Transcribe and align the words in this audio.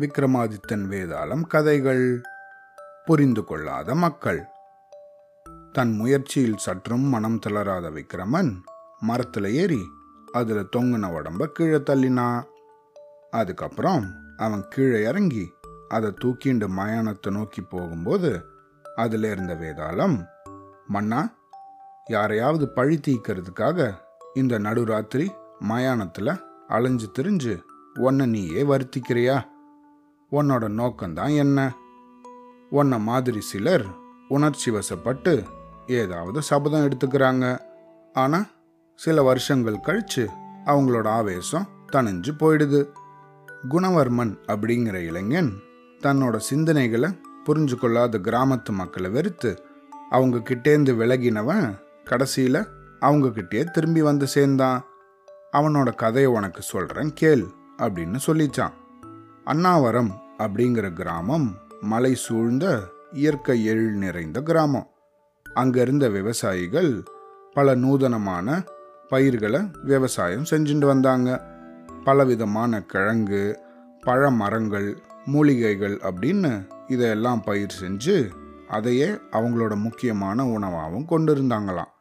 விக்ரமாதித்தன் 0.00 0.84
வேதாளம் 0.88 1.46
கதைகள். 1.46 2.20
புரிந்து 3.04 3.44
கொள்ளாத 3.44 3.94
மக்கள். 3.94 4.44
தன் 5.72 5.92
முயற்சியில் 5.92 6.56
சற்றும் 6.56 7.00
மனம் 7.00 7.38
தளராத 7.38 7.90
விக்ரமன் 7.90 8.60
மரத்தில் 9.00 9.44
ஏறி 9.44 9.82
அதில் 10.32 10.68
தொங்கின 10.76 11.10
உடம்ப 11.12 11.46
கீழே 11.46 11.76
தள்ளினா. 11.76 12.42
அதுக்கப்புறம் 13.30 14.12
அவன் 14.36 14.64
கீழே 14.68 15.02
இறங்கி 15.02 15.52
அதை 15.88 16.14
தூக்கிண்டு 16.24 16.68
மயானத்தை 16.68 17.30
நோக்கி 17.30 17.62
போகும்போது 17.62 18.44
அதில் 18.96 19.24
இருந்த 19.24 19.54
வேதாளம் 19.54 20.26
மன்னா 20.86 21.32
யாரையாவது 22.06 22.68
பழி 22.68 23.00
தீக்கிறதுக்காக 23.08 23.94
இந்த 24.34 24.58
நடுராத்திரி 24.58 25.28
மயானத்தில் 25.58 26.44
அலைஞ்சு 26.68 27.10
திரிஞ்சு 27.18 27.62
உன்னை 27.94 28.26
நீயே 28.26 28.62
வருத்திக்கிறியா? 28.62 29.50
உன்னோட 30.32 30.66
நோக்கம்தான் 30.80 31.36
என்ன? 31.36 31.72
உன்னை 32.70 32.98
மாதிரி 32.98 33.40
சிலர் 33.40 33.84
உணர்ச்சி 34.28 34.70
வசப்பட்டு 34.70 35.44
ஏதாவது 35.86 36.42
சபதம் 36.42 36.88
எடுத்துக்கிறாங்க. 36.88 37.60
ஆனா 38.12 38.46
சில 38.94 39.22
வருஷங்கள் 39.22 39.74
கழிச்சு 39.74 40.26
அவங்களோட 40.66 41.06
ஆவேசம் 41.06 41.68
தணிஞ்சு 41.92 42.30
போயிடுது. 42.38 42.88
குணவர்மன் 43.68 44.38
அப்படிங்கிற 44.46 44.94
இளைஞன் 44.94 45.52
தன்னோட 46.02 46.40
சிந்தனைகளை 46.50 47.20
புரிஞ்சு 47.46 47.78
கொள்ளாத 47.78 48.18
கிராமத்து 48.18 48.70
மக்களை 48.70 49.10
வெறுத்து 49.10 49.62
அவங்க 50.10 50.40
கிட்டேந்து 50.40 50.94
விலகினவன் 50.94 51.78
கடைசியில் 52.04 52.66
அவங்க 53.00 53.30
கிட்டே 53.30 53.64
திரும்பி 53.64 54.02
வந்து 54.02 54.26
சேர்ந்தான். 54.26 54.84
அவனோட 55.52 55.94
கதையை 55.94 56.30
உனக்கு 56.30 56.62
சொல்கிறேன் 56.62 57.12
கேள் 57.12 57.44
அப்படின்னு 57.78 58.18
சொல்லிச்சான். 58.26 58.72
அன்னாவரம் 59.46 60.10
அப்படிங்கிற 60.38 60.92
கிராமம் 60.92 61.56
மலை 61.80 62.14
சூழ்ந்த 62.14 62.80
இயற்கை 63.12 63.64
எழில் 63.64 63.96
நிறைந்த 63.96 64.42
கிராமம். 64.42 64.86
அங்கிருந்த 65.54 66.08
விவசாயிகள் 66.08 67.02
பல 67.52 67.74
நூதனமான 67.74 68.64
பயிர்களை 69.08 69.60
விவசாயம் 69.84 70.44
செஞ்சுட்டு 70.50 70.86
வந்தாங்க. 70.86 71.46
பலவிதமான 72.04 72.82
கிழங்கு 72.82 73.60
பழ 74.00 74.30
மரங்கள் 74.30 74.98
மூலிகைகள் 75.24 75.96
அப்படின்னு 75.96 76.66
இதையெல்லாம் 76.86 77.42
பயிர் 77.42 77.78
செஞ்சு 77.80 78.30
அதையே 78.68 79.08
அவங்களோட 79.08 79.76
முக்கியமான 79.76 80.44
உணவாகவும் 80.44 81.04
கொண்டு 81.04 81.36
இருந்தாங்களாம் 81.36 81.92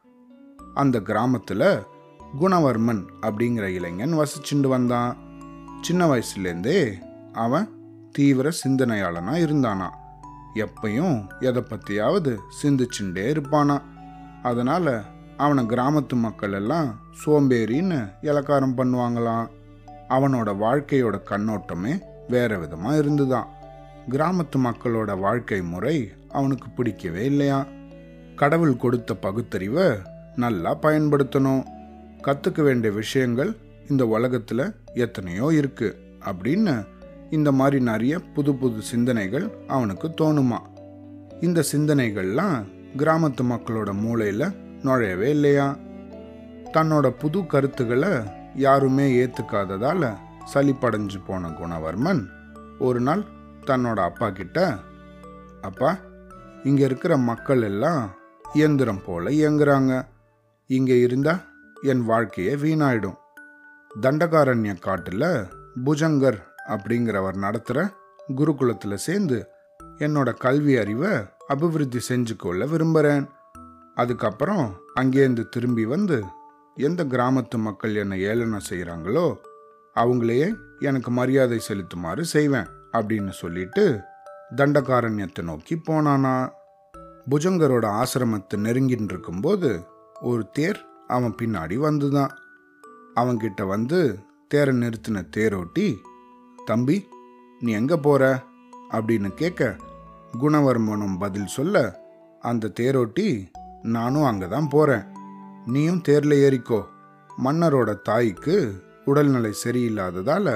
அந்த 0.74 1.00
கிராமத்தில் 1.00 1.80
குணவர்மன் 2.42 3.04
அப்படிங்கிற 3.22 3.64
இளைஞன் 3.64 4.14
வசிச்சுண்டு 4.14 4.68
வந்தான். 4.68 5.18
சின்ன 5.82 6.06
வயசுலேருந்தே 6.08 7.10
அவன் 7.34 7.70
தீவிர 8.12 8.52
சிந்தனையாளனா 8.64 9.34
இருந்தானா? 9.34 9.90
எப்பையும் 10.56 11.28
எதை 11.40 11.64
பற்றியாவது 11.70 12.38
சிந்திச்சுட்டே 12.64 13.26
இருப்பானா? 13.32 13.82
அதனால் 14.42 15.04
அவனை 15.38 15.66
கிராமத்து 15.66 16.14
மக்கள் 16.14 16.52
எல்லாம் 16.52 17.02
சோம்பேறின்னு 17.26 18.12
இலக்காரம் 18.22 18.78
பண்ணுவாங்களாம். 18.78 19.50
அவனோட 20.10 20.50
வாழ்க்கையோட 20.58 21.22
கண்ணோட்டமே 21.30 22.02
வேற 22.28 22.58
விதமாக 22.58 22.98
இருந்துதான். 22.98 23.48
கிராமத்து 24.10 24.58
மக்களோட 24.58 25.20
வாழ்க்கை 25.20 25.62
முறை 25.62 26.12
அவனுக்கு 26.30 26.70
பிடிக்கவே 26.70 27.26
இல்லையா? 27.26 27.66
கடவுள் 28.36 28.78
கொடுத்த 28.78 29.14
பகுத்தறிவை 29.16 29.88
நல்லா 30.36 30.78
பயன்படுத்தணும். 30.82 31.64
கற்றுக்க 32.24 32.62
வேண்டிய 32.62 32.94
விஷயங்கள் 32.94 33.58
இந்த 33.90 34.08
உலகத்தில் 34.08 34.76
எத்தனையோ 34.94 35.44
இருக்குது 35.44 35.98
அப்படின்னு 36.26 36.86
இந்த 37.32 37.52
மாதிரி 37.52 37.84
நிறைய 37.84 38.20
புது 38.20 38.56
புது 38.56 38.82
சிந்தனைகள் 38.82 39.66
அவனுக்கு 39.68 40.08
தோணுமா? 40.08 40.58
இந்த 41.42 41.64
சிந்தனைகள்லாம் 41.72 42.66
கிராமத்து 42.98 43.44
மக்களோட 43.44 43.94
மூளையில் 43.94 44.46
நுழையவே 44.84 45.30
இல்லையா? 45.30 45.78
தன்னோட 46.74 47.10
புது 47.10 47.46
கருத்துக்களை 47.46 48.10
யாருமே 48.56 49.26
ஏற்றுக்காததால் 49.26 50.18
சளிப்படைஞ்சு 50.54 51.20
போன 51.28 51.50
குணவர்மன் 51.50 52.28
ஒரு 52.80 53.00
நாள் 53.00 53.24
தன்னோட 53.66 54.00
அப்பா 54.00 54.30
கிட்ட 54.30 54.78
அப்பா 55.62 55.98
இங்கே 56.64 56.84
இருக்கிற 56.84 57.18
மக்கள் 57.18 57.62
எல்லாம் 57.62 58.10
இயந்திரம் 58.54 59.02
போல 59.06 59.30
இயங்குறாங்க. 59.30 60.06
இங்கே 60.68 61.00
இருந்தா 61.00 61.40
என் 61.82 62.06
வாழ்க்கையே 62.06 62.56
வீணாயிடும். 62.56 63.18
தண்டகாரண்ய 64.02 64.80
காட்டில் 64.80 65.48
புஜங்கர் 65.86 66.40
அப்படிங்கிறவர் 66.68 67.36
நடத்துகிற 67.36 67.90
குருகுலத்தில் 68.36 68.94
சேர்ந்து 68.94 69.48
என்னோட 69.98 70.34
கல்வி 70.34 70.78
அறிவை 70.78 71.12
அபிவிருத்தி 71.48 72.00
செஞ்சுக்கொள்ள 72.10 72.68
விரும்புகிறேன் 72.68 73.30
அதுக்கப்புறம் 73.96 74.76
அங்கேருந்து 74.96 75.50
திரும்பி 75.50 75.86
வந்து 75.86 76.24
எந்த 76.76 77.04
கிராமத்து 77.04 77.58
மக்கள் 77.58 77.96
என்னை 77.96 78.22
ஏளனம் 78.22 78.68
செய்கிறாங்களோ 78.70 79.36
அவங்களையே 79.96 80.56
எனக்கு 80.80 81.12
மரியாதை 81.12 81.62
செலுத்துமாறு 81.68 82.22
செய்வேன் 82.22 82.68
அப்படின்னு 82.92 83.30
சொல்லிட்டு 83.30 84.00
தண்டகாரண்யத்தை 84.56 85.42
நோக்கி 85.42 85.76
போனானா. 85.76 86.52
புஜங்கரோட 87.30 88.04
ஆசிரமத்தை 88.04 88.58
நெருங்கின்னு 88.58 89.10
இருக்கும்போது 89.10 89.84
ஒரு 90.22 90.50
தேர் 90.52 90.86
அவன் 91.08 91.36
பின்னாடி 91.42 91.78
வந்துதான். 91.80 92.30
அவன்கிட்ட 93.16 93.68
வந்து 93.68 94.20
தேரை 94.48 94.74
நிறுத்தின 94.76 95.28
தேரோட்டி 95.38 95.98
தம்பி 96.72 96.98
நீ 97.60 97.72
எங்க 97.72 97.98
போற? 97.98 98.24
அப்படின்னு 98.92 99.30
கேட்க 99.34 99.76
குணவர்மனும் 100.42 101.18
பதில் 101.20 101.48
சொல்ல 101.48 101.76
அந்த 102.42 102.72
தேரோட்டி 102.80 103.28
நானும் 103.96 104.24
அங்கே 104.24 104.48
தான் 104.48 104.68
போறேன். 104.68 105.04
நீயும் 105.66 106.02
தேர்ல 106.08 106.34
ஏறிக்கோ. 106.48 106.80
மன்னரோட 107.44 107.90
தாய்க்கு 108.02 108.56
உடல்நிலை 109.06 109.52
சரியில்லாததால 109.64 110.48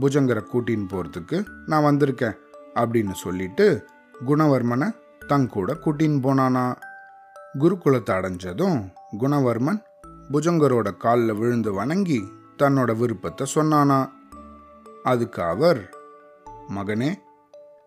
புஜங்கரை 0.00 0.42
கூட்டின்னு 0.52 0.88
போறதுக்கு 0.92 1.38
நான் 1.66 1.84
வந்திருக்கேன் 1.84 2.36
அப்படின்னு 2.74 3.14
சொல்லிட்டு 3.14 3.66
குணவர்மனை 4.26 4.88
தங்கூட 5.28 5.70
கூட்டின்னு 5.84 6.20
போனானா. 6.26 6.64
குருகுலத்தை 7.58 8.14
அடைஞ்சதும் 8.18 8.78
குணவர்மன் 9.20 9.80
புஜங்கரோட 10.32 10.96
காலில் 10.96 11.34
விழுந்து 11.34 11.72
வணங்கி 11.72 12.20
தன்னோட 12.58 12.90
விருப்பத்தை 12.96 13.46
சொன்னானா. 13.54 14.00
அதுக்கு 15.02 15.42
அவர் 15.42 15.94
மகனே 16.68 17.14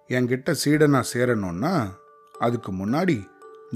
என்கிட்ட 0.07 0.55
சீடனா 0.65 1.03
சேரணும்னா 1.13 1.87
அதுக்கு 2.39 2.71
முன்னாடி 2.71 3.25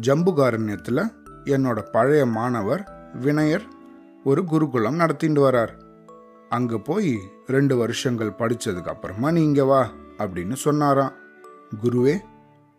ஜம்புகாரண்யத்தில் 0.01 1.13
என்னோட 1.45 1.91
பழைய 1.91 2.25
மாணவர் 2.25 2.83
வினயர் 3.21 3.61
ஒரு 4.23 4.45
குருகுலம் 4.45 4.95
நடத்திட்டு 4.95 5.51
வரார். 5.51 5.73
அங்க 6.49 6.77
போய் 6.77 7.19
ரெண்டு 7.47 7.77
வருஷங்கள் 7.77 8.29
படித்ததுக்கு 8.29 8.87
அப்புறமா 8.87 9.31
நீங்க 9.31 9.63
வா 9.63 9.89
அப்படின்னு 10.17 10.53
சொன்னாராம். 10.53 11.11
குருவே 11.83 12.19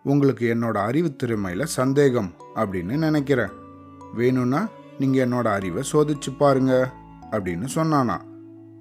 உங்களுக்கு 0.05 0.55
என்னோட 0.55 0.77
அறிவு 0.77 1.17
திறமையில 1.23 1.63
சந்தேகம் 1.63 2.35
அப்படின்னு 2.55 2.97
நினைக்கிறேன். 2.97 3.51
வேணும்னா 4.15 4.69
நீங்க 4.99 5.27
என்னோட 5.27 5.47
அறிவை 5.47 5.83
சோதிச்சு 5.93 6.37
பாருங்க 6.39 6.93
அப்படின்னு 7.31 7.69
சொன்னானா 7.75 8.21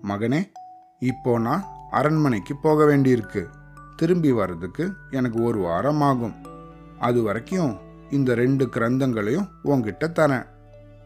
மகனே 0.04 0.52
இப்போ 1.00 1.40
நான் 1.40 1.66
அரண்மனைக்கு 1.92 2.56
போக 2.56 2.84
வேண்டியிருக்கு. 2.84 3.46
திரும்பி 3.96 4.32
வர்றதுக்கு 4.32 4.92
எனக்கு 5.10 5.44
ஒரு 5.44 5.60
வாரம் 5.60 6.02
ஆகும். 6.02 6.36
அது 7.00 7.22
வரைக்கும் 7.22 7.78
இந்த 8.10 8.36
ரெண்டு 8.36 8.66
கிரந்தங்களையும் 8.66 9.48
உங்ககிட்ட 9.64 10.08
தரேன். 10.08 10.46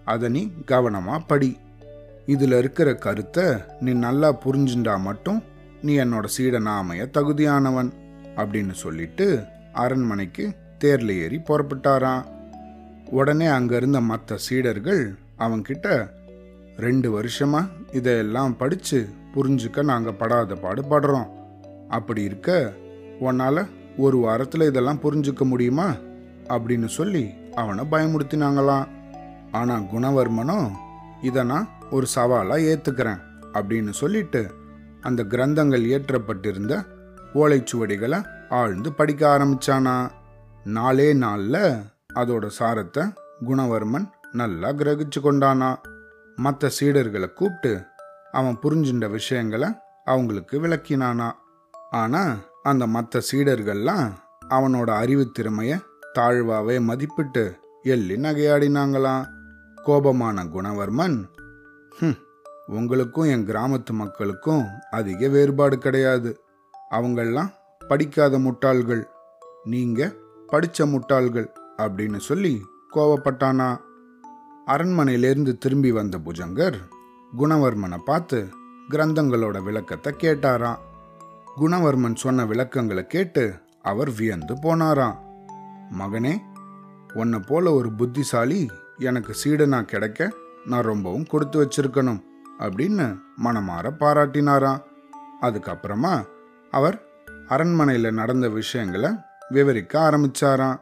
அதை 0.06 0.30
நீ 0.30 0.52
கவனமா 0.68 1.20
படி. 1.28 1.58
இதில் 2.26 2.52
இருக்கிற 2.52 2.96
கருத்தை 2.96 3.44
நீ 3.80 3.94
நல்லா 3.94 4.38
புரிஞ்சுண்டா 4.46 5.00
மட்டும் 5.00 5.44
நீ 5.82 5.98
என்னோட 5.98 6.28
சீடனா 6.38 6.76
அமைய 6.78 7.10
தகுதியானவன் 7.14 7.92
அப்படின்னு 8.36 8.72
சொல்லிட்டு 8.72 9.44
அரண்மனைக்கு 9.74 10.56
தேர்ல 10.80 11.12
ஏறி 11.18 11.38
புறப்பட்டாராம். 11.38 12.26
உடனே 13.10 13.46
அங்கே 13.46 13.76
இருந்த 13.76 14.02
மற்ற 14.02 14.38
சீடர்கள் 14.38 15.16
அவன்கிட்ட 15.40 16.10
ரெண்டு 16.78 17.22
வருஷமா 17.22 17.68
இதையெல்லாம் 17.94 18.58
படித்து 18.58 19.10
புரிஞ்சுக்க 19.36 19.84
நாங்கள் 19.84 20.14
படாத 20.14 20.56
பாடு 20.56 20.82
படுறோம் 20.82 21.30
அப்படி 21.90 22.22
இருக்க 22.22 22.74
உன்னால் 23.20 23.68
ஒரு 23.98 24.18
வாரத்தில் 24.18 24.62
இதெல்லாம் 24.62 25.02
புரிஞ்சுக்க 25.02 25.44
முடியுமா? 25.44 25.96
அப்படின்னு 26.48 26.86
சொல்லி 26.86 27.34
அவனை 27.56 27.86
பயமுறுத்தினாங்களாம். 27.92 28.88
ஆனால் 29.52 29.82
குணவர்மனும் 29.82 30.72
இதை 31.22 31.44
நான் 31.44 31.70
ஒரு 31.92 32.06
சவாலாக 32.16 32.62
ஏற்றுக்கிறேன் 32.62 33.20
அப்படின்னு 33.54 33.90
சொல்லிட்டு 33.90 34.52
அந்த 35.02 35.24
கிரந்தங்கள் 35.24 35.86
ஏற்றப்பட்டிருந்த 35.88 36.86
ஓலைச்சுவடிகளை 37.34 38.26
ஆழ்ந்து 38.50 38.94
படிக்க 38.94 39.38
ஆரம்பிச்சானா. 39.38 40.10
நாளே 40.64 41.14
நாளில் 41.14 41.76
அதோட 42.16 42.50
சாரத்தை 42.60 43.14
குணவர்மன் 43.48 44.10
நல்லா 44.32 44.70
கிரகிச்சு 44.70 45.20
கொண்டானா. 45.24 45.76
மற்ற 46.36 46.70
சீடர்களை 46.80 47.34
கூப்பிட்டு 47.34 47.86
அவன் 48.32 48.58
புரிஞ்சின்ற 48.62 49.10
விஷயங்களை 49.10 49.70
அவங்களுக்கு 50.06 50.62
விளக்கினானா. 50.62 51.32
ஆனால் 51.92 52.36
அந்த 52.64 52.88
மற்ற 52.88 53.22
சீடர்கள்லாம் 53.32 54.12
அவனோட 54.50 54.90
அறிவு 54.90 55.32
திறமையை 55.32 55.78
தாழ்வாவே 56.20 56.78
மதிப்பிட்டு 56.90 57.56
எள்ளி 57.84 58.16
நகையாடினாங்களாம். 58.16 59.26
கோபமான 59.76 60.44
குணவர்மன் 60.44 61.18
உங்களுக்கும் 62.68 63.30
என் 63.30 63.48
கிராமத்து 63.48 63.92
மக்களுக்கும் 63.92 64.66
அதிக 64.92 65.28
வேறுபாடு 65.28 65.78
கிடையாது. 65.78 66.42
அவங்கெல்லாம் 66.92 67.52
படிக்காத 67.88 68.40
முட்டாள்கள். 68.40 69.04
நீங்க 69.64 70.12
படிச்ச 70.52 70.86
முட்டாள்கள் 70.86 71.48
அப்படின்னு 71.78 72.18
சொல்லி 72.18 72.66
கோவப்பட்டானா. 72.94 73.78
அரண்மனையிலேருந்து 74.68 75.58
திரும்பி 75.58 75.92
வந்த 75.92 76.18
புஜங்கர் 76.18 76.78
குணவர்மனை 77.38 77.98
பார்த்து 78.06 78.50
கிரந்தங்களோட 78.90 79.64
விளக்கத்தை 79.64 80.14
கேட்டாராம். 80.18 80.80
குணவர்மன் 81.58 82.16
சொன்ன 82.16 82.46
விளக்கங்களை 82.46 83.08
கேட்டு 83.08 83.54
அவர் 83.82 84.12
வியந்து 84.12 84.54
போனாராம். 84.56 85.18
மகனே 86.00 86.34
உன்னை 87.14 87.40
போல 87.40 87.74
ஒரு 87.74 87.92
புத்திசாலி 87.92 88.70
எனக்கு 88.98 89.34
சீடனா 89.44 89.82
கிடைக்க 89.82 90.32
நான் 90.66 90.90
ரொம்பவும் 90.92 91.26
கொடுத்து 91.26 91.58
வச்சிருக்கணும் 91.64 92.22
அப்படின்னு 92.60 93.08
மனமாற 93.44 93.86
பாராட்டினாராம். 94.00 94.84
அதுக்கப்புறமா 95.42 96.16
அவர் 96.72 96.98
அரண்மனையில் 97.48 98.12
நடந்த 98.12 98.50
விஷயங்களை 98.50 99.10
விவரிக்க 99.50 100.12
ஆரம்பிச்சாராம். 100.12 100.80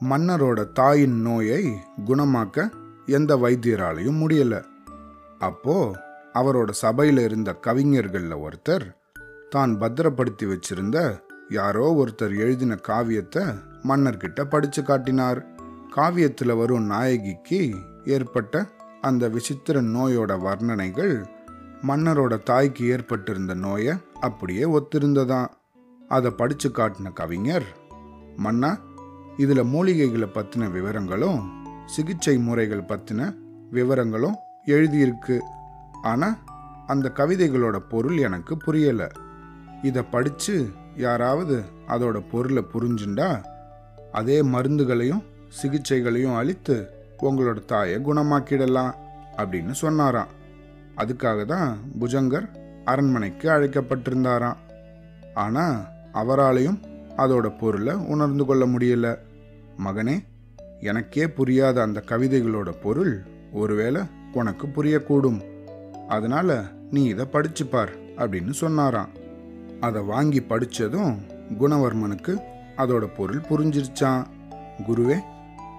மன்னரோட 0.00 0.72
தாயின் 0.72 1.18
நோயை 1.20 1.64
குணமாக்க 2.06 2.70
எந்த 3.06 3.36
வைத்தியராலையும் 3.36 4.20
முடியல. 4.20 4.62
அப்போ 5.38 5.96
அவரோட 6.34 6.70
சபையில் 6.70 7.18
இருந்த 7.18 7.56
கவிஞர்களில் 7.66 8.42
ஒருத்தர் 8.42 8.86
தான் 9.50 9.78
பத்திரப்படுத்தி 9.78 10.46
வச்சிருந்த 10.46 11.22
யாரோ 11.48 11.92
ஒருத்தர் 11.92 12.36
எழுதின 12.36 12.74
காவியத்தை 12.74 13.42
மன்னர்கிட்ட 13.88 14.44
படித்து 14.44 14.82
காட்டினார். 14.82 15.46
காவியத்தில் 15.96 16.56
வரும் 16.56 16.90
நாயகிக்கு 16.90 17.74
ஏற்பட்ட 18.04 18.66
அந்த 19.00 19.28
விசித்திர 19.28 19.80
நோயோட 19.80 20.40
வர்ணனைகள் 20.40 21.24
மன்னரோட 21.86 22.42
தாய்க்கு 22.42 22.86
ஏற்பட்டிருந்த 22.86 23.54
நோயை 23.54 23.94
அப்படியே 24.20 24.64
ஒத்திருந்ததாம் 24.64 25.46
அதை 26.08 26.30
படித்து 26.30 26.68
காட்டின 26.68 27.12
கவிஞர் 27.12 27.64
மன்னா 28.36 28.78
இதில் 29.36 29.64
மூலிகைகளை 29.64 30.28
பற்றின 30.34 30.70
விவரங்களும் 30.70 31.61
சிகிச்சை 31.86 32.38
முறைகள் 32.38 32.88
பற்றின 32.88 33.34
விவரங்களும் 33.72 34.34
எழுதியிருக்கு. 34.66 35.38
ஆனால் 36.02 36.36
அந்த 36.86 37.12
கவிதைகளோட 37.14 37.76
பொருள் 37.76 38.16
எனக்கு 38.16 38.56
புரியலை. 38.66 39.08
இதை 39.82 40.02
படித்து 40.02 40.68
யாராவது 40.96 41.62
அதோட 41.88 42.22
பொருளை 42.30 42.64
புரிஞ்சுண்டா? 42.72 43.44
அதே 44.12 44.42
மருந்துகளையும் 44.42 45.22
சிகிச்சைகளையும் 45.48 46.34
அளித்து 46.34 46.90
உங்களோட 47.22 47.64
தாயை 47.64 47.98
குணமாக்கிடலாம் 47.98 48.94
அப்படின்னு 49.36 49.70
சொன்னாராம். 49.70 50.28
அதுக்காக 50.96 51.44
தான் 51.44 51.78
புஜங்கர் 52.00 52.48
அரண்மனைக்கு 52.84 53.48
அழைக்கப்பட்டிருந்தாராம். 53.48 54.56
ஆனால் 55.34 55.76
அவராலையும் 56.14 56.80
அதோட 57.16 57.58
பொருளை 57.58 57.94
உணர்ந்து 57.94 58.44
கொள்ள 58.44 58.66
முடியல. 58.66 59.18
மகனே 59.84 60.24
எனக்கே 60.82 61.28
புரியாத 61.28 61.82
அந்த 61.82 62.02
கவிதைகளோட 62.06 62.70
பொருள் 62.82 63.22
ஒருவேளை 63.52 64.02
உனக்கு 64.32 64.66
புரியக்கூடும். 64.66 65.40
அதனால 66.08 66.62
நீ 66.90 67.04
இதை 67.04 67.26
படிச்சுப்பார் 67.32 67.92
அப்படின்னு 68.16 68.50
சொன்னாராம். 68.50 69.08
அதை 69.80 70.02
வாங்கி 70.02 70.42
படித்ததும் 70.42 71.20
குணவர்மனுக்கு 71.60 72.34
அதோட 72.76 73.04
பொருள் 73.16 73.42
புரிஞ்சிருச்சான் 73.50 74.24
குருவே 74.88 75.18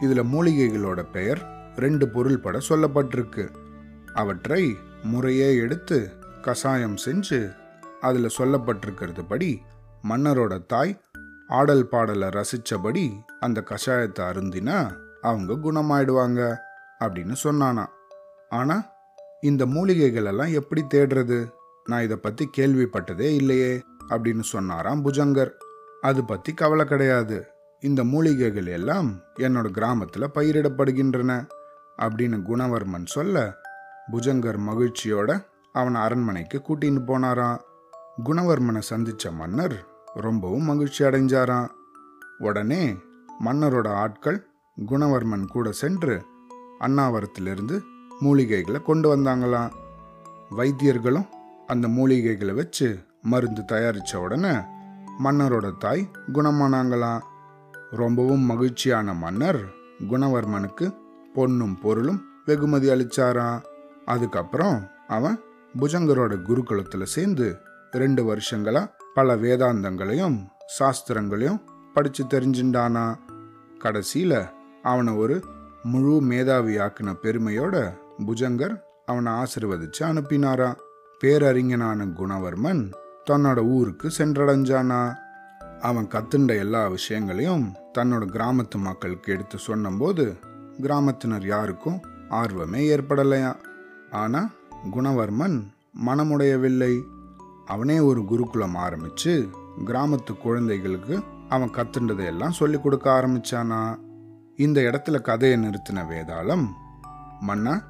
இதில் 0.01 0.23
மூலிகைகளோட 0.23 1.03
பெயர் 1.11 1.41
ரெண்டு 1.75 2.09
பொருள் 2.09 2.39
பட 2.39 2.59
சொல்லப்பட்டிருக்கு. 2.69 3.47
அவற்றை 4.13 4.77
முறையே 5.03 5.55
எடுத்து 5.55 6.11
கசாயம் 6.41 6.97
செஞ்சு 7.05 7.55
அதில் 8.01 8.35
சொல்லப்பட்டிருக்கிறது 8.37 9.23
படி 9.27 9.61
மன்னரோட 10.09 10.65
தாய் 10.65 11.01
ஆடல் 11.57 11.85
பாடலை 11.87 12.27
ரசித்தபடி 12.35 13.05
அந்த 13.39 13.59
கஷாயத்தை 13.71 14.21
அருந்தினா 14.29 14.77
அவங்க 15.21 15.53
குணமாயிடுவாங்க 15.65 16.41
அப்படின்னு 17.03 17.35
சொன்னானா. 17.43 17.85
ஆனால் 18.49 18.83
இந்த 19.41 19.63
மூலிகைகள் 19.65 20.29
எல்லாம் 20.31 20.55
எப்படி 20.59 20.81
தேடுறது? 20.93 21.39
நான் 21.85 22.05
இதை 22.07 22.17
பற்றி 22.17 22.45
கேள்விப்பட்டதே 22.57 23.29
இல்லையே 23.39 23.73
அப்படின்னு 24.09 24.43
சொன்னாராம் 24.53 25.03
புஜங்கர். 25.05 25.51
அது 26.01 26.21
பற்றி 26.25 26.53
கவலை 26.53 26.85
கிடையாது. 26.85 27.37
இந்த 27.83 28.01
மூலிகைகள் 28.03 28.69
எல்லாம் 28.77 29.09
என்னோட 29.45 29.67
கிராமத்தில் 29.77 30.33
பயிரிடப்படுகின்றன 30.35 31.31
அப்படின்னு 31.97 32.37
குணவர்மன் 32.49 33.07
சொல்ல 33.15 33.37
புஜங்கர் 34.11 34.59
மகிழ்ச்சியோட 34.69 35.29
அவனை 35.75 35.99
அரண்மனைக்கு 36.01 36.57
கூட்டின்னு 36.67 37.01
போனாராம். 37.09 37.59
குணவர்மனை 38.25 38.81
சந்தித்த 38.91 39.31
மன்னர் 39.31 39.77
ரொம்பவும் 40.13 40.63
மகிழ்ச்சி 40.63 41.03
அடைஞ்சாராம். 41.03 41.69
உடனே 42.37 42.95
மன்னரோட 43.45 43.87
ஆட்கள் 43.87 44.45
குணவர்மன் 44.87 45.47
கூட 45.47 45.71
சென்று 45.71 46.25
அன்னாவரத்திலிருந்து 46.79 47.81
மூலிகைகளை 48.21 48.81
கொண்டு 48.81 49.17
வந்தாங்களாம். 49.17 49.71
வைத்தியர்களும் 50.51 51.27
அந்த 51.67 51.87
மூலிகைகளை 51.87 52.53
வச்சு 52.53 52.99
மருந்து 53.21 53.65
தயாரித்த 53.65 54.19
உடனே 54.19 54.51
மன்னரோட 55.23 55.77
தாய் 55.77 56.11
குணமானாங்களாம். 56.33 57.21
ரொம்பவும் 57.91 58.39
மகிழ்ச்சியான 58.39 59.13
மன்னர் 59.13 59.65
குணவர்மனுக்கு 59.99 60.93
பொன்னும் 61.33 61.79
பொருளும் 61.79 62.21
வெகுமதி 62.45 62.89
அளிச்சாராம். 62.89 63.61
அதுக்கப்புறம் 64.05 64.87
அவன் 65.07 65.39
புஜங்கரோட 65.79 66.41
குருகுலத்தில் 66.41 67.03
சேர்ந்து 67.03 67.57
ரெண்டு 67.93 68.35
வருஷங்களா 68.35 68.91
பல 69.13 69.35
வேதாந்தங்களையும் 69.35 70.45
சாஸ்திரங்களையும் 70.79 71.61
படிச்சு 71.93 72.23
தெரிஞ்சுண்டானா? 72.23 73.17
கடைசியில 73.79 74.49
அவனை 74.83 75.13
ஒரு 75.13 75.43
முழு 75.83 76.21
மேதாவியாக்குன 76.21 77.13
பெருமையோட 77.21 77.93
புஜங்கர் 78.25 78.79
அவனை 79.05 79.31
ஆசிர்வதிச்சு 79.31 79.99
அனுப்பினாரா? 79.99 80.75
பேரறிஞனான 81.23 82.05
குணவர்மன் 82.05 82.91
தன்னோட 83.29 83.67
ஊருக்கு 83.67 84.11
சென்றடைஞ்சானா? 84.17 85.13
அவன் 85.81 86.07
கத்துண்ட 86.07 86.57
எல்லா 86.57 86.87
விஷயங்களையும் 86.87 87.75
தன்னோட 87.97 88.25
கிராமத்து 88.25 88.75
மக்களுக்கு 88.75 89.33
எடுத்து 89.33 89.57
சொன்னபோது 89.57 90.35
கிராமத்தினர் 90.81 91.45
யாருக்கும் 91.45 92.01
ஆர்வமே 92.29 92.97
ஏற்படலையா? 92.97 93.55
ஆனா 94.11 94.49
குணவர்மன் 94.95 95.63
மனமுடையவில்லை. 96.05 97.12
அவனே 97.65 97.99
ஒரு 97.99 98.25
குருகுலம் 98.25 98.75
ஆரம்பித்து 98.75 99.49
கிராமத்து 99.85 100.37
குழந்தைகளுக்கு 100.37 101.19
அவன் 101.49 101.69
கத்துண்டதை 101.69 102.25
எல்லாம் 102.25 102.51
சொல்லி 102.51 102.79
கொடுக்க 102.79 103.09
ஆரம்பிச்சானா? 103.11 103.99
இந்த 104.55 104.81
இடத்துல 104.81 105.21
கதையை 105.21 105.59
நிறுத்தின 105.59 106.05
வேதாளம் 106.09 106.67
மன்னா 107.39 107.83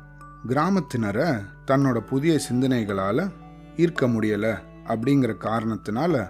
கிராமத்தினரை 0.48 1.42
தன்னோட 1.68 2.00
புதிய 2.00 2.40
சிந்தனைகளால் 2.40 3.32
ஈர்க்க 3.78 4.08
முடியலை 4.08 4.58
அப்படிங்கிற 4.88 5.36
காரணத்தினால 5.40 6.30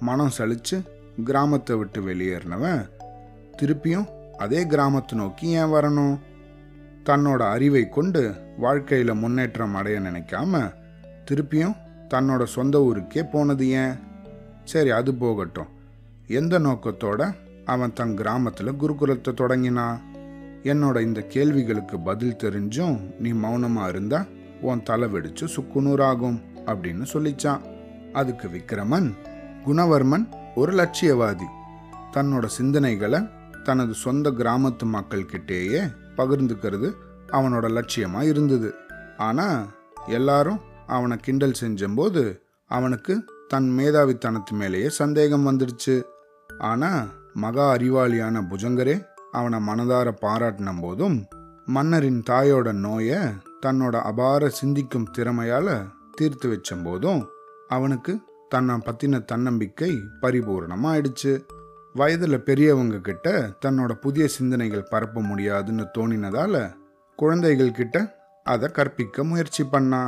மனம் 0.00 0.30
சலித்து 0.38 0.88
கிராமத்தை 1.24 1.76
விட்டு 1.76 2.00
வெளியேறினவன் 2.00 2.88
திருப்பியும் 3.62 4.34
அதே 4.34 4.66
கிராமத்தை 4.66 5.18
நோக்கி 5.18 5.48
ஏன் 5.48 5.72
வரணும்? 5.72 6.18
தன்னோட 7.04 7.36
அறிவை 7.36 7.88
கொண்டு 7.88 8.34
வாழ்க்கையில் 8.58 9.14
முன்னேற்றம் 9.14 9.74
அடைய 9.74 10.00
நினைக்காம 10.00 10.72
திருப்பியும் 11.30 11.76
தன்னோட 12.10 12.44
சொந்த 12.44 12.82
ஊருக்கே 12.82 13.22
போனது 13.22 13.68
ஏன்? 13.68 13.94
சரி 14.64 14.90
அது 14.90 15.14
போகட்டும். 15.14 15.70
எந்த 16.26 16.58
நோக்கத்தோட 16.58 17.34
அவன் 17.64 17.92
தன் 17.92 18.14
கிராமத்தில் 18.16 18.72
குருகுலத்தை 18.72 19.32
தொடங்கினா? 19.32 19.86
என்னோட 20.62 21.00
இந்த 21.00 21.20
கேள்விகளுக்கு 21.20 21.98
பதில் 21.98 22.40
தெரிஞ்சும் 22.42 22.96
நீ 23.18 23.30
மௌனமாக 23.30 23.88
இருந்தா 23.88 24.24
உன் 24.60 24.82
தலை 24.82 25.08
வெடிச்சு 25.12 25.44
சுக்குநூறாகும் 25.56 26.38
அப்படின்னு 26.66 27.04
சொல்லிச்சான். 27.12 27.60
அதுக்கு 28.12 28.48
விக்ரமன் 28.48 29.08
குணவர்மன் 29.66 30.26
ஒரு 30.54 30.72
லட்சியவாதி. 30.72 31.48
தன்னோட 32.12 32.46
சிந்தனைகளை 32.58 33.20
தனது 33.62 33.94
சொந்த 33.94 34.30
கிராமத்து 34.30 34.84
மக்கள்கிட்டேயே 34.92 35.82
பகிர்ந்துக்கிறது 36.16 36.90
அவனோட 37.32 37.66
லட்சியமாக 37.78 38.22
இருந்தது. 38.22 38.74
ஆனால் 39.16 39.66
எல்லாரும் 40.06 40.60
அவனை 40.88 41.16
கிண்டல் 41.16 41.60
செஞ்சம்போது 41.60 42.22
அவனுக்கு 42.70 43.14
தன் 43.48 43.68
மேதாவித்தனத்து 43.78 44.52
மேலேயே 44.52 44.88
சந்தேகம் 45.00 45.46
வந்துடுச்சு. 45.48 45.96
ஆனால் 46.48 47.02
மகா 47.34 47.66
அறிவாளியான 47.74 48.42
புஜங்கரே 48.50 48.96
அவனை 49.32 49.58
மனதார 49.68 50.08
பாராட்டின 50.22 50.70
போதும் 50.80 51.18
மன்னரின் 51.66 52.22
தாயோட 52.30 52.68
நோயை 52.84 53.20
தன்னோட 53.66 53.96
அபார 54.10 54.48
சிந்திக்கும் 54.58 55.10
திறமையால் 55.16 55.74
தீர்த்து 56.14 56.46
வச்ச 56.48 56.76
போதும் 56.76 57.22
அவனுக்கு 57.68 58.12
தன்னை 58.48 58.74
பற்றின 58.86 59.24
தன்னம்பிக்கை 59.24 59.90
பரிபூர்ணமாயிடுச்சு. 60.22 61.32
வயதில் 61.94 62.44
பெரியவங்க 62.48 62.96
கிட்ட 62.98 63.28
தன்னோட 63.64 63.92
புதிய 63.94 64.24
சிந்தனைகள் 64.28 64.90
பரப்ப 64.90 65.20
முடியாதுன்னு 65.20 65.84
தோணினதால 65.98 66.54
குழந்தைகள் 67.18 67.76
கிட்ட 67.80 67.96
அதை 68.46 68.68
கற்பிக்க 68.68 69.24
முயற்சி 69.24 69.62
பண்ணா. 69.64 70.02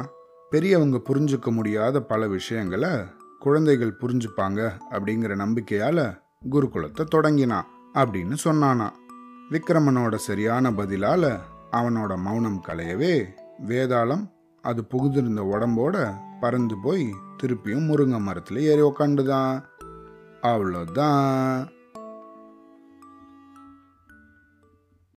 பெரியவங்க 0.50 0.99
புரிஞ்சுக்க 1.09 1.49
முடியாத 1.50 1.97
பல 2.02 2.26
விஷயங்களை 2.28 2.92
குழந்தைகள் 3.38 3.99
புரிஞ்சுப்பாங்க 4.00 4.61
அப்படிங்கிற 4.90 5.33
நம்பிக்கையால 5.37 5.99
குருகுலத்தை 6.50 7.04
தொடங்கினான் 7.04 7.69
அப்படின்னு 7.95 8.37
சொன்னானா 8.45 8.88
விக்ரமனோட 9.50 10.14
சரியான 10.14 10.71
பதிலால் 10.71 11.30
அவனோட 11.73 12.12
மௌனம் 12.16 12.61
கலையவே 12.69 13.14
வேதாளம் 13.66 14.25
அது 14.64 14.80
புகுதிருந்த 14.85 15.42
உடம்போட 15.42 15.97
பறந்து 16.40 16.76
போய் 16.83 17.07
திருப்பியும் 17.42 17.88
முருங்கை 17.88 18.21
மரத்தில் 18.21 18.61
ஏறி 18.62 18.83
உக்காண்டுதான் 18.83 19.54
அவ்வளோதான் 20.42 21.69